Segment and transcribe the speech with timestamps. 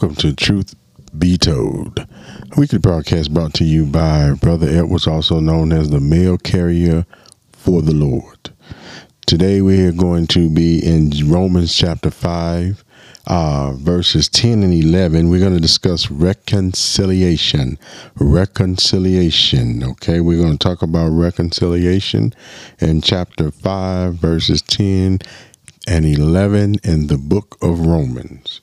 [0.00, 0.76] Welcome to Truth
[1.18, 2.06] Be Told.
[2.56, 7.04] Weekly broadcast brought to you by Brother Edwards, also known as the mail carrier
[7.50, 8.50] for the Lord.
[9.26, 12.84] Today we are going to be in Romans chapter 5,
[13.26, 15.30] uh, verses 10 and 11.
[15.30, 17.76] We're going to discuss reconciliation.
[18.20, 19.82] Reconciliation.
[19.82, 22.32] Okay, we're going to talk about reconciliation
[22.78, 25.18] in chapter 5, verses 10
[25.88, 28.60] and 11 in the book of Romans.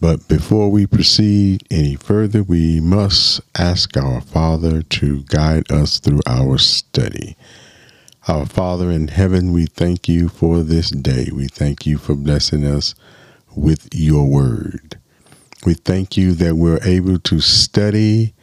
[0.00, 6.20] But before we proceed any further, we must ask our Father to guide us through
[6.24, 7.36] our study.
[8.28, 11.30] Our Father in heaven, we thank you for this day.
[11.34, 12.94] We thank you for blessing us
[13.56, 15.00] with your word.
[15.66, 18.34] We thank you that we're able to study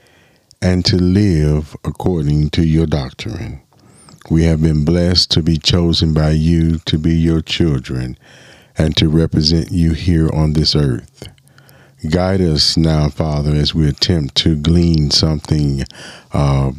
[0.61, 3.61] and to live according to your doctrine.
[4.29, 8.17] We have been blessed to be chosen by you to be your children
[8.77, 11.29] and to represent you here on this earth.
[12.03, 15.83] Guide us now, Father, as we attempt to glean something,
[16.33, 16.71] uh,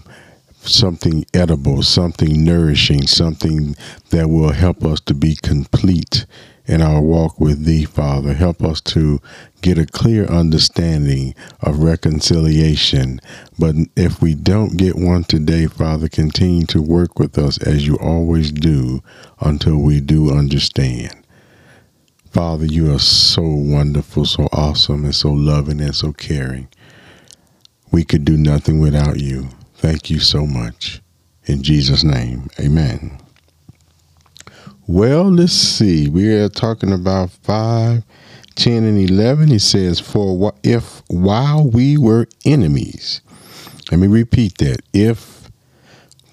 [0.60, 3.74] something edible, something nourishing, something
[4.10, 6.26] that will help us to be complete
[6.66, 8.34] in our walk with Thee, Father.
[8.34, 9.20] Help us to
[9.62, 13.20] get a clear understanding of reconciliation.
[13.58, 17.96] But if we don't get one today, Father, continue to work with us as you
[17.96, 19.02] always do
[19.40, 21.25] until we do understand.
[22.36, 26.68] Father, you are so wonderful, so awesome, and so loving and so caring.
[27.90, 29.48] We could do nothing without you.
[29.76, 31.00] Thank you so much.
[31.46, 33.18] In Jesus' name, amen.
[34.86, 36.10] Well, let's see.
[36.10, 38.04] We are talking about 5,
[38.54, 39.48] 10, and 11.
[39.48, 43.22] He says, For what if while we were enemies,
[43.90, 44.82] let me repeat that.
[44.92, 45.45] If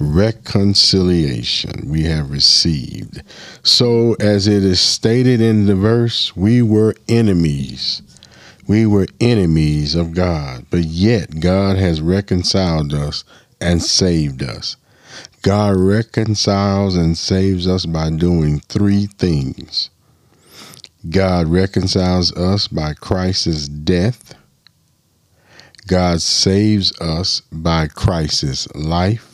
[0.00, 3.22] reconciliation we have received.
[3.62, 8.02] So, as it is stated in the verse, we were enemies.
[8.66, 13.24] We were enemies of God, but yet God has reconciled us
[13.60, 14.76] and saved us.
[15.42, 19.90] God reconciles and saves us by doing three things.
[21.08, 24.34] God reconciles us by Christ's death.
[25.86, 29.29] God saves us by Christ's life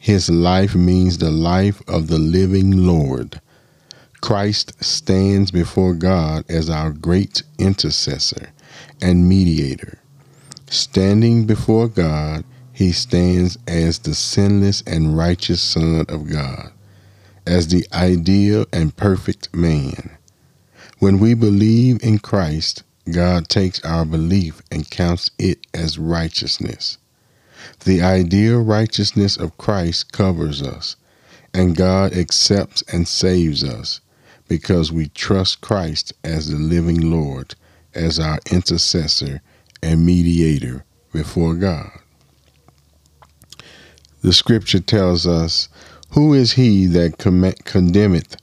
[0.00, 3.38] his life means the life of the living Lord.
[4.22, 8.48] Christ stands before God as our great intercessor
[9.02, 9.98] and mediator.
[10.70, 16.72] Standing before God, he stands as the sinless and righteous Son of God,
[17.46, 20.16] as the ideal and perfect man.
[20.98, 26.96] When we believe in Christ, God takes our belief and counts it as righteousness.
[27.84, 30.96] The ideal righteousness of Christ covers us,
[31.54, 34.00] and God accepts and saves us
[34.48, 37.54] because we trust Christ as the living Lord,
[37.94, 39.40] as our intercessor
[39.82, 41.90] and mediator before God.
[44.22, 45.68] The scripture tells us,
[46.10, 48.36] Who is he that condemneth?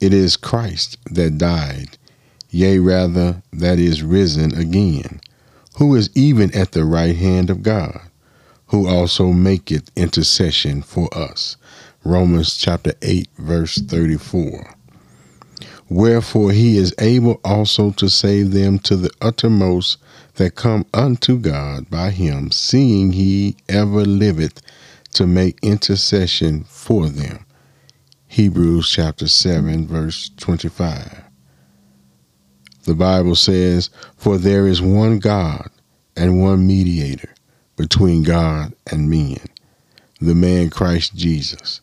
[0.00, 1.98] It is Christ that died,
[2.50, 5.20] yea, rather, that is risen again,
[5.78, 8.02] who is even at the right hand of God
[8.72, 11.58] who also maketh intercession for us.
[12.04, 14.74] Romans chapter 8, verse 34.
[15.90, 19.98] Wherefore he is able also to save them to the uttermost
[20.36, 24.62] that come unto God by him, seeing he ever liveth
[25.12, 27.44] to make intercession for them.
[28.26, 31.24] Hebrews chapter 7, verse 25.
[32.84, 35.68] The Bible says, For there is one God
[36.16, 37.34] and one mediator
[37.76, 39.38] between God and men,
[40.20, 41.80] the man Christ Jesus.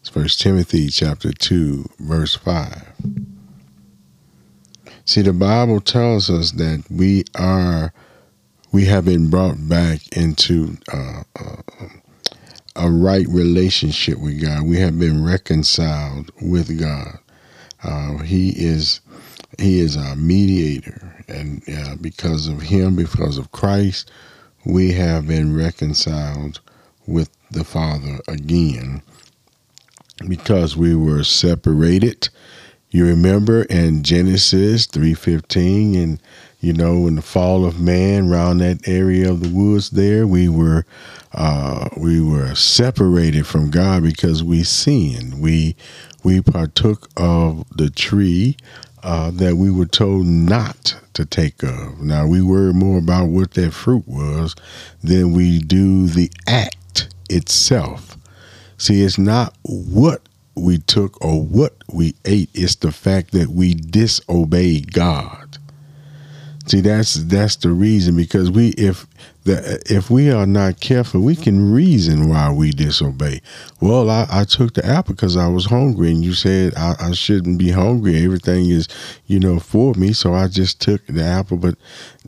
[0.00, 2.92] It's First Timothy chapter 2, verse 5.
[5.04, 7.92] See, the Bible tells us that we are,
[8.72, 11.88] we have been brought back into uh, uh,
[12.76, 14.62] a right relationship with God.
[14.62, 17.18] We have been reconciled with God.
[17.82, 19.00] Uh, he is,
[19.58, 24.10] He is our mediator, and uh, because of Him, because of Christ,
[24.66, 26.60] we have been reconciled
[27.06, 29.00] with the Father again
[30.28, 32.28] because we were separated.
[32.90, 36.20] You remember in Genesis 3:15 and
[36.58, 40.48] you know, in the fall of man, around that area of the woods there, we
[40.48, 40.84] were
[41.32, 45.40] uh, we were separated from God because we sinned.
[45.40, 45.76] We
[46.24, 48.56] we partook of the tree
[49.06, 52.00] uh, that we were told not to take of.
[52.00, 54.56] Now we worry more about what that fruit was
[55.02, 58.18] than we do the act itself.
[58.78, 60.22] See, it's not what
[60.56, 65.58] we took or what we ate; it's the fact that we disobeyed God.
[66.66, 69.06] See, that's that's the reason because we if
[69.46, 73.40] the if we are not careful, we can reason why we disobey.
[73.80, 77.12] Well, I, I took the apple because I was hungry, and you said I, I
[77.12, 78.22] shouldn't be hungry.
[78.22, 78.88] Everything is,
[79.26, 81.56] you know, for me, so I just took the apple.
[81.56, 81.76] But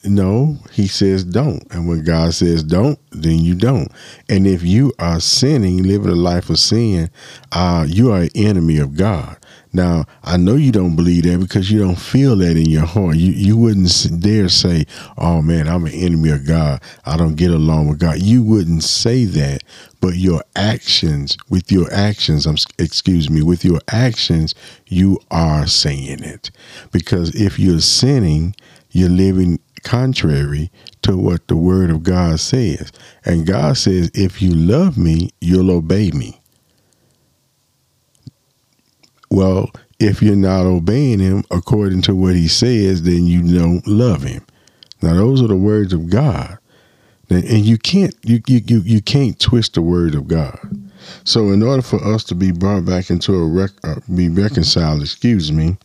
[0.05, 3.91] no, he says don't, and when God says don't, then you don't.
[4.29, 7.11] And if you are sinning, living a life of sin,
[7.53, 9.37] uh, you are an enemy of God.
[9.73, 13.17] Now, I know you don't believe that because you don't feel that in your heart.
[13.17, 14.87] You you wouldn't dare say,
[15.19, 16.81] "Oh man, I'm an enemy of God.
[17.05, 19.63] I don't get along with God." You wouldn't say that,
[20.01, 24.55] but your actions, with your actions, I'm excuse me, with your actions,
[24.87, 26.51] you are saying it.
[26.91, 28.55] Because if you're sinning,
[28.91, 30.71] you're living contrary
[31.03, 32.93] to what the word of God says.
[33.25, 36.41] And God says, "If you love me, you'll obey me."
[39.31, 44.23] Well, if you're not obeying him according to what he says, then you don't love
[44.23, 44.45] him.
[45.03, 46.59] Now, those are the words of God,
[47.31, 50.59] and you can't you you you, can't twist the word of God.
[51.25, 55.03] So, in order for us to be brought back into a rec- uh, be reconciled,
[55.03, 55.77] excuse me,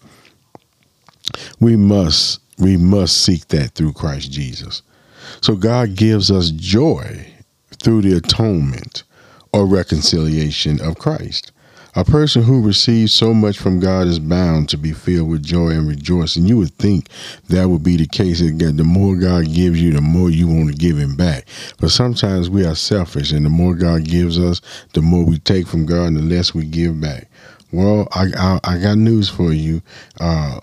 [1.59, 4.81] we must we must seek that through Christ Jesus.
[5.41, 7.27] So, God gives us joy
[7.71, 9.03] through the atonement
[9.51, 11.51] or reconciliation of Christ.
[11.95, 15.69] A person who receives so much from God is bound to be filled with joy
[15.69, 16.47] and rejoicing.
[16.47, 17.07] You would think
[17.49, 18.41] that would be the case.
[18.41, 21.45] Again, the more God gives you, the more you want to give Him back.
[21.79, 24.59] But sometimes we are selfish, and the more God gives us,
[24.93, 27.29] the more we take from God, and the less we give back.
[27.71, 29.83] Well, I I, I got news for you.
[30.19, 30.59] Uh,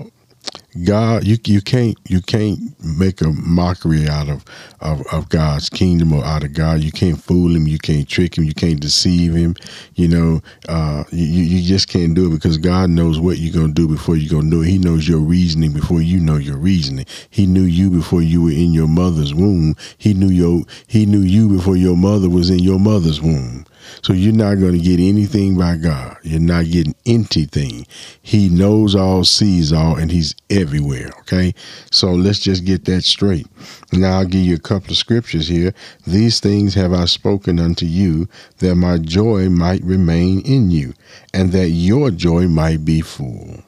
[0.84, 4.44] God, you you can't you can't make a mockery out of,
[4.80, 6.80] of of God's kingdom or out of God.
[6.80, 7.66] You can't fool him.
[7.66, 8.44] You can't trick him.
[8.44, 9.56] You can't deceive him.
[9.94, 13.72] You know, uh, you you just can't do it because God knows what you're gonna
[13.74, 14.68] do before you're gonna do it.
[14.68, 17.06] He knows your reasoning before you know your reasoning.
[17.30, 19.76] He knew you before you were in your mother's womb.
[19.98, 23.66] He knew your he knew you before your mother was in your mother's womb.
[24.02, 26.16] So you're not going to get anything by God.
[26.22, 27.86] You're not getting anything.
[28.22, 31.10] He knows all, sees all, and He's everywhere.
[31.20, 31.54] Okay.
[31.90, 33.46] So let's just get that straight.
[33.92, 35.74] Now I'll give you a couple of scriptures here.
[36.06, 38.28] These things have I spoken unto you,
[38.58, 40.94] that my joy might remain in you,
[41.34, 43.62] and that your joy might be full.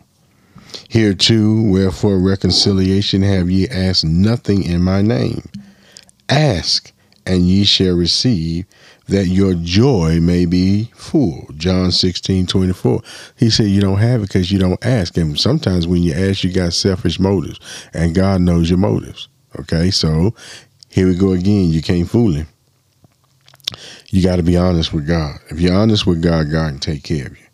[0.88, 5.48] Here too, wherefore reconciliation have ye asked nothing in my name.
[6.28, 6.92] Ask,
[7.26, 8.66] and ye shall receive
[9.08, 11.46] that your joy may be full.
[11.56, 13.02] John 16, 24.
[13.36, 15.16] He said you don't have it because you don't ask.
[15.16, 17.60] And sometimes when you ask, you got selfish motives,
[17.92, 19.28] and God knows your motives.
[19.58, 20.34] Okay, so
[20.88, 21.70] here we go again.
[21.70, 22.46] You can't fool him.
[24.10, 25.36] You got to be honest with God.
[25.50, 27.46] If you're honest with God, God can take care of you.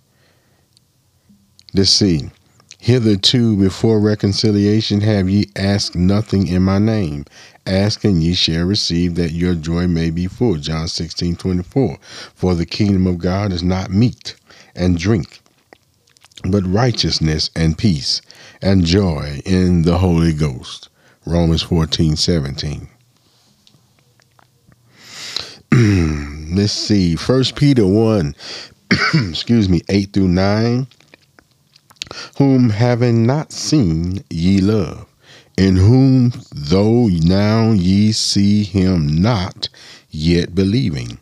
[1.74, 2.30] Let's see.
[2.78, 7.24] Hitherto, before reconciliation, have ye asked nothing in my name.
[7.66, 10.56] Ask and ye shall receive that your joy may be full.
[10.56, 11.98] John 16, 24.
[12.34, 14.36] For the kingdom of God is not meat
[14.76, 15.40] and drink,
[16.44, 18.22] but righteousness and peace
[18.62, 20.88] and joy in the Holy Ghost.
[21.26, 22.88] Romans 14, 17.
[26.56, 27.16] Let's see.
[27.16, 28.34] First Peter 1,
[29.28, 30.86] excuse me, 8 through 9.
[32.38, 35.06] Whom having not seen ye love
[35.58, 39.68] in whom though now ye see him not,
[40.08, 41.18] yet believing,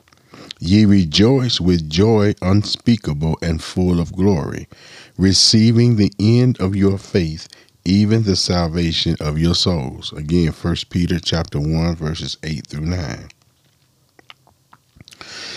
[0.61, 4.69] ye rejoice with joy unspeakable and full of glory,
[5.17, 7.49] receiving the end of your faith,
[7.87, 10.13] even the salvation of your souls.
[10.13, 13.29] Again, First Peter chapter 1, verses 8 through 9.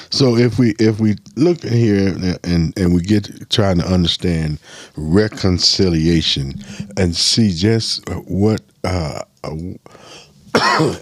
[0.09, 4.59] So if we if we look here and and we get trying to understand
[4.95, 6.53] reconciliation
[6.97, 9.21] and see just what uh,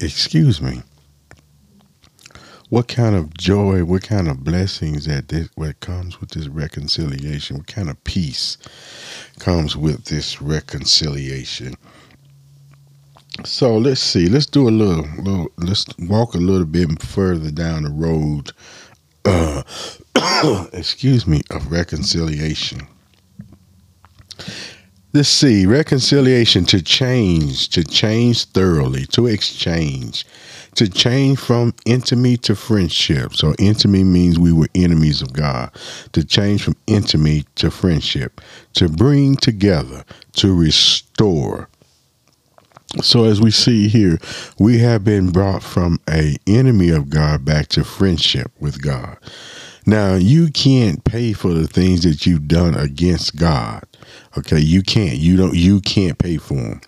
[0.00, 0.82] excuse me.
[2.70, 7.58] What kind of joy what kind of blessings that this what comes with this reconciliation
[7.58, 8.56] what kind of peace
[9.38, 11.74] comes with this reconciliation
[13.44, 14.26] so let's see.
[14.28, 18.52] Let's do a little, little let's walk a little bit further down the road.
[19.24, 19.62] Uh,
[20.72, 22.86] excuse me, of reconciliation.
[25.14, 30.24] Let's see, reconciliation to change, to change thoroughly, to exchange,
[30.76, 33.34] to change from enemy to friendship.
[33.34, 35.70] So, enemy means we were enemies of God.
[36.12, 38.40] To change from enemy to friendship,
[38.72, 40.04] to bring together,
[40.36, 41.68] to restore.
[43.00, 44.18] So, as we see here,
[44.58, 49.16] we have been brought from a enemy of God back to friendship with God.
[49.86, 53.84] Now, you can't pay for the things that you've done against God.
[54.36, 55.16] Okay, you can't.
[55.16, 55.54] You don't.
[55.54, 56.80] You can't pay for them.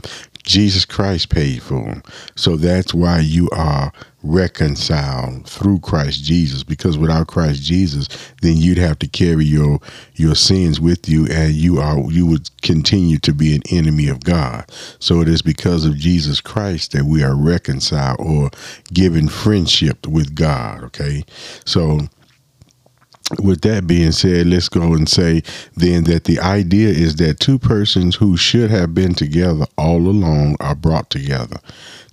[0.44, 2.02] Jesus Christ paid for them.
[2.37, 3.92] So that's why you are
[4.25, 6.64] reconciled through Christ Jesus.
[6.64, 8.09] Because without Christ Jesus,
[8.43, 9.81] then you'd have to carry your
[10.14, 14.25] your sins with you, and you are you would continue to be an enemy of
[14.25, 14.71] God.
[14.99, 18.50] So it is because of Jesus Christ that we are reconciled or
[18.93, 20.85] given friendship with God.
[20.85, 21.25] Okay,
[21.64, 22.00] so
[23.43, 25.43] with that being said, let's go and say
[25.76, 30.57] then that the idea is that two persons who should have been together all along
[30.61, 31.57] are brought together.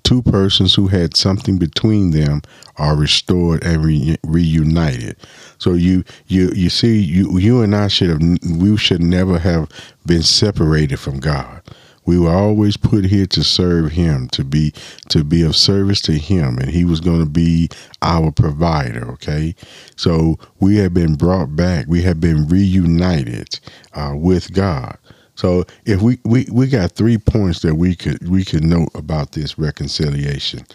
[0.04, 2.42] Two persons who had something between them
[2.78, 5.18] are restored and re- reunited.
[5.58, 8.22] So you you you see you you and I should have
[8.60, 9.70] we should never have
[10.06, 11.62] been separated from God.
[12.06, 14.74] We were always put here to serve him to be
[15.10, 17.70] to be of service to him and he was going to be
[18.02, 19.56] our provider okay?
[19.96, 21.86] So we have been brought back.
[21.88, 23.60] We have been reunited
[23.94, 24.98] uh, with god
[25.42, 29.32] so if we, we we got three points that we could we could note about
[29.32, 30.66] this reconciliation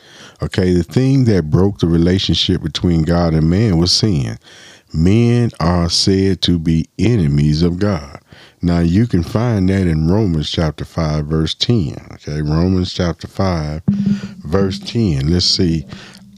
[0.43, 4.37] okay the thing that broke the relationship between god and man was sin
[4.93, 8.21] men are said to be enemies of god
[8.63, 11.95] now you can find that in Romans chapter 5 verse 10.
[12.15, 15.31] Okay, Romans chapter 5 verse 10.
[15.31, 15.87] Let's see.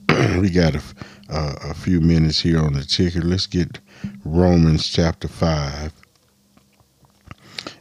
[0.38, 0.82] we got a,
[1.30, 3.22] a few minutes here on the ticker.
[3.22, 3.78] Let's get
[4.24, 5.92] Romans chapter 5.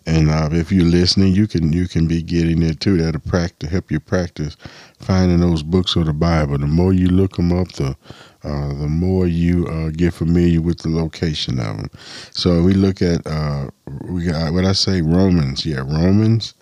[0.07, 2.97] And uh, if you're listening, you can you can be getting it too.
[2.97, 4.57] That'll practice help you practice
[4.99, 6.57] finding those books of the Bible.
[6.57, 7.97] The more you look them up, the
[8.43, 11.91] uh, the more you uh, get familiar with the location of them.
[12.31, 13.69] So we look at uh,
[14.09, 16.53] we got what I say Romans, yeah, Romans,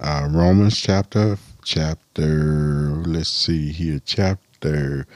[0.00, 3.02] uh, Romans chapter chapter.
[3.06, 5.06] Let's see here, chapter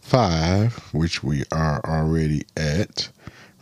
[0.00, 3.10] five, which we are already at.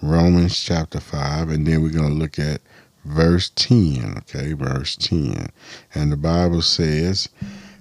[0.03, 2.61] Romans chapter five, and then we're gonna look at
[3.07, 4.19] verse ten.
[4.19, 5.49] Okay, verse ten,
[5.95, 7.29] and the Bible says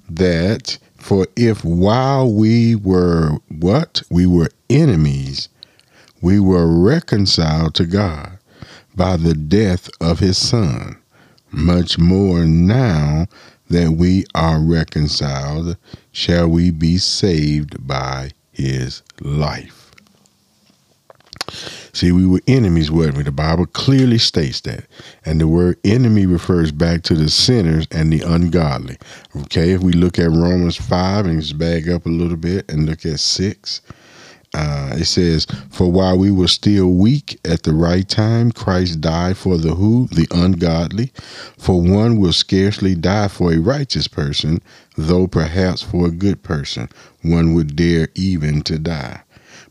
[0.10, 4.02] that for if while we were what?
[4.10, 5.50] We were enemies,
[6.22, 8.40] we were reconciled to God
[8.96, 10.98] by the death of his son.
[11.52, 13.28] Much more now
[13.70, 15.78] that we are reconciled,
[16.12, 19.92] shall we be saved by his life.
[21.96, 23.24] See, we were enemies, weren't we?
[23.24, 24.84] The Bible clearly states that.
[25.24, 28.98] And the word enemy refers back to the sinners and the ungodly.
[29.44, 32.86] Okay, if we look at Romans 5 and just back up a little bit and
[32.86, 33.82] look at 6,
[34.54, 39.38] uh, it says, For while we were still weak at the right time, Christ died
[39.38, 40.08] for the who?
[40.08, 41.14] The ungodly.
[41.58, 44.62] For one will scarcely die for a righteous person,
[44.98, 46.90] though perhaps for a good person
[47.22, 49.22] one would dare even to die.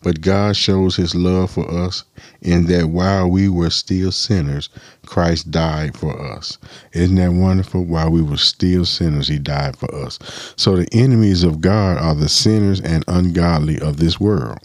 [0.04, 2.04] But God shows his love for us
[2.42, 4.68] in that while we were still sinners,
[5.06, 6.58] Christ died for us.
[6.92, 7.84] Isn't that wonderful?
[7.84, 10.18] While we were still sinners, he died for us.
[10.56, 14.58] So the enemies of God are the sinners and ungodly of this world.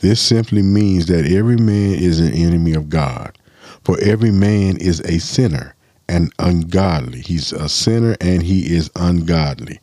[0.00, 3.38] This simply means that every man is an enemy of God,
[3.84, 5.76] for every man is a sinner
[6.12, 7.22] and ungodly.
[7.22, 9.80] He's a sinner and he is ungodly.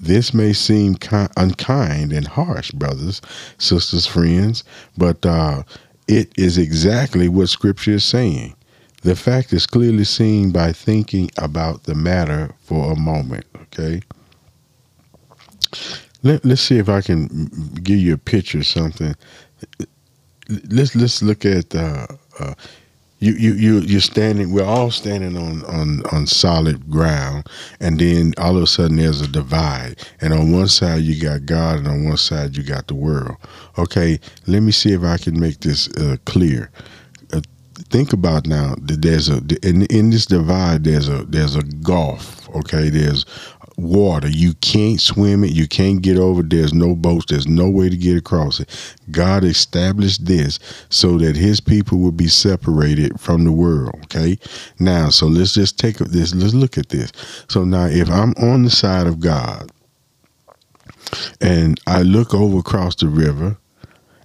[0.00, 0.96] This may seem
[1.36, 3.20] unkind and harsh, brothers,
[3.58, 4.62] sisters, friends,
[4.96, 5.64] but uh,
[6.06, 8.54] it is exactly what Scripture is saying.
[9.02, 13.44] The fact is clearly seen by thinking about the matter for a moment.
[13.62, 14.02] Okay.
[16.22, 17.48] Let, us see if I can
[17.82, 19.16] give you a picture something.
[20.70, 22.06] Let's let's look at uh,
[22.38, 22.54] uh,
[23.22, 27.46] you you you you're standing we're all standing on on on solid ground
[27.78, 29.96] and then all of a sudden there's a divide.
[30.20, 33.36] And on one side you got god and on one side you got the world.
[33.78, 36.70] Okay let me see if i can make this uh, clear.
[37.32, 37.42] Uh,
[37.90, 42.42] think about now that there's a in, in this divide there's a there's a gulf
[42.54, 42.88] okay?
[42.88, 43.24] There's
[43.82, 44.28] water.
[44.28, 45.52] You can't swim it.
[45.52, 46.42] You can't get over.
[46.42, 47.26] There's no boats.
[47.28, 48.68] There's no way to get across it.
[49.10, 50.58] God established this
[50.88, 53.94] so that his people would be separated from the world.
[54.04, 54.38] Okay.
[54.78, 56.34] Now, so let's just take this.
[56.34, 57.12] Let's look at this.
[57.48, 59.70] So now if I'm on the side of God
[61.40, 63.56] and I look over across the river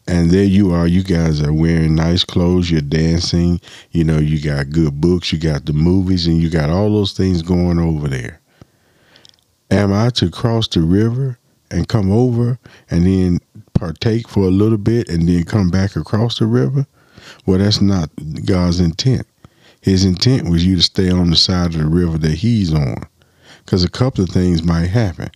[0.07, 0.87] and there you are.
[0.87, 2.71] You guys are wearing nice clothes.
[2.71, 3.59] You're dancing.
[3.91, 5.33] You know, you got good books.
[5.33, 8.39] You got the movies, and you got all those things going over there.
[9.69, 11.37] Am I to cross the river
[11.69, 12.57] and come over
[12.89, 13.39] and then
[13.73, 16.87] partake for a little bit and then come back across the river?
[17.45, 18.09] Well, that's not
[18.45, 19.27] God's intent.
[19.81, 23.03] His intent was you to stay on the side of the river that He's on.
[23.65, 25.29] Because a couple of things might happen.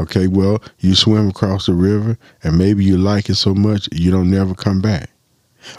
[0.00, 4.10] Okay, well, you swim across the river and maybe you like it so much you
[4.10, 5.10] don't never come back.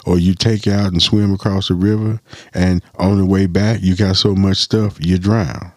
[0.06, 2.20] Or you take out and swim across the river
[2.52, 5.72] and on the way back you got so much stuff you drown.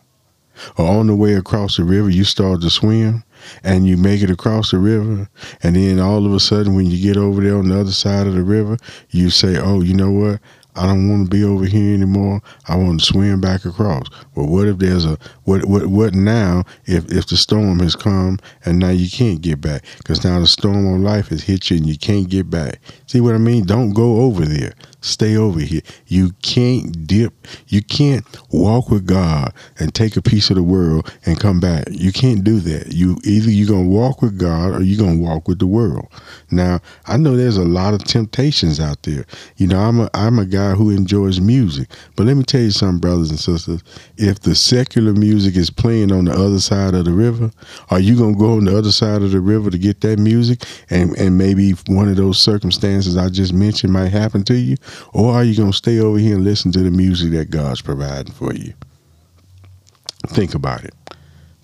[0.77, 3.23] Or on the way across the river you start to swim
[3.63, 5.29] and you make it across the river
[5.63, 8.27] and then all of a sudden when you get over there on the other side
[8.27, 8.77] of the river
[9.11, 10.39] you say, "Oh, you know what?
[10.77, 12.39] I don't want to be over here anymore.
[12.67, 14.05] I want to swim back across.
[14.35, 18.37] Well, what if there's a what what what now if if the storm has come
[18.63, 21.77] and now you can't get back because now the storm of life has hit you
[21.77, 22.79] and you can't get back.
[23.07, 23.65] See what I mean?
[23.65, 24.73] Don't go over there.
[25.01, 25.81] Stay over here.
[26.07, 27.33] You can't dip.
[27.67, 31.85] You can't walk with God and take a piece of the world and come back.
[31.91, 32.93] You can't do that.
[32.93, 36.07] You either you're gonna walk with God or you're gonna walk with the world.
[36.49, 39.25] Now I know there's a lot of temptations out there.
[39.57, 42.71] You know I'm a I'm a guy who enjoys music, but let me tell you
[42.71, 43.83] something, brothers and sisters.
[44.17, 47.51] If the secular music is playing on the other side of the river,
[47.91, 50.63] are you gonna go on the other side of the river to get that music
[50.89, 54.75] and and maybe one of those circumstances I just mentioned might happen to you?
[55.13, 57.81] Or are you going to stay over here and listen to the music that God's
[57.81, 58.73] providing for you?
[60.27, 60.93] Think about it.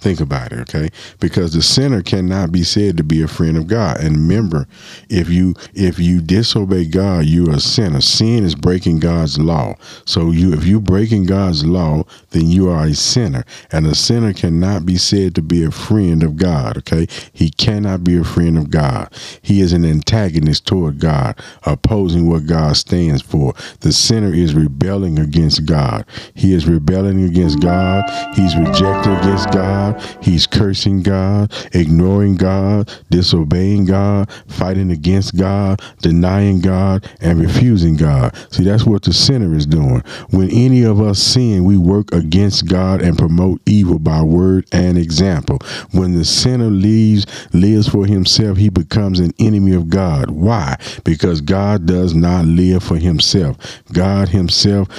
[0.03, 0.89] Think about it, okay?
[1.21, 4.01] Because the sinner cannot be said to be a friend of God.
[4.01, 4.67] And remember,
[5.07, 8.01] if you if you disobey God, you're a sinner.
[8.01, 9.75] Sin is breaking God's law.
[10.03, 13.45] So you if you're breaking God's law, then you are a sinner.
[13.71, 17.07] And a sinner cannot be said to be a friend of God, okay?
[17.31, 19.07] He cannot be a friend of God.
[19.41, 23.53] He is an antagonist toward God, opposing what God stands for.
[23.79, 26.05] The sinner is rebelling against God.
[26.33, 28.03] He is rebelling against God.
[28.35, 29.92] He's rejecting against God.
[30.21, 38.35] He's cursing God, ignoring God, disobeying God, fighting against God, denying God, and refusing God.
[38.51, 40.01] See, that's what the sinner is doing.
[40.29, 44.97] When any of us sin, we work against God and promote evil by word and
[44.97, 45.59] example.
[45.91, 50.29] When the sinner leaves, lives for himself, he becomes an enemy of God.
[50.29, 50.77] Why?
[51.03, 53.57] Because God does not live for himself.
[53.91, 54.89] God himself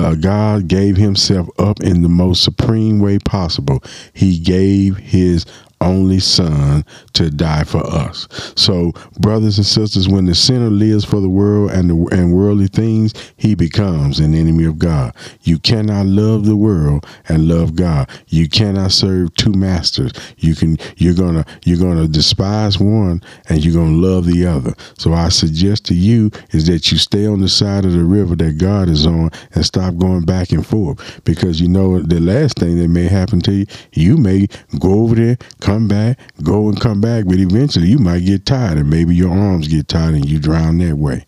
[0.00, 3.82] uh, God gave himself up in the most supreme way possible.
[4.14, 5.44] He gave his
[5.80, 8.28] only son to die for us.
[8.56, 12.66] So, brothers and sisters, when the sinner lives for the world and the, and worldly
[12.68, 15.14] things, he becomes an enemy of God.
[15.42, 18.08] You cannot love the world and love God.
[18.28, 20.12] You cannot serve two masters.
[20.38, 24.74] You can you're gonna you're gonna despise one and you're gonna love the other.
[24.98, 28.36] So I suggest to you is that you stay on the side of the river
[28.36, 32.58] that God is on and stop going back and forth because you know the last
[32.58, 34.46] thing that may happen to you, you may
[34.78, 35.36] go over there
[35.70, 39.30] come back, go and come back, but eventually you might get tired and maybe your
[39.30, 41.24] arms get tired and you drown that way.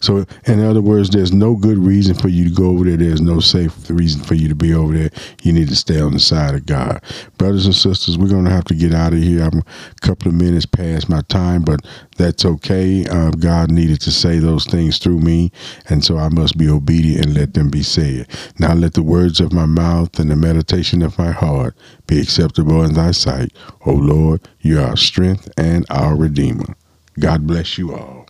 [0.00, 2.96] So, in other words, there's no good reason for you to go over there.
[2.96, 5.10] There's no safe reason for you to be over there.
[5.42, 7.02] You need to stay on the side of God.
[7.38, 9.42] Brothers and sisters, we're going to have to get out of here.
[9.42, 11.80] I'm a couple of minutes past my time, but
[12.16, 13.06] that's okay.
[13.06, 15.52] Uh, God needed to say those things through me,
[15.88, 18.28] and so I must be obedient and let them be said.
[18.58, 22.82] Now, let the words of my mouth and the meditation of my heart be acceptable
[22.84, 23.52] in thy sight.
[23.84, 26.76] O Lord, you are our strength and our Redeemer.
[27.18, 28.25] God bless you all.